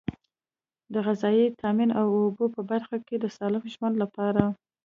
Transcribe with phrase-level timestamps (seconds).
[0.93, 4.43] د غذایي تامین او اوبو په برخه کې د سالم ژوند لپاره.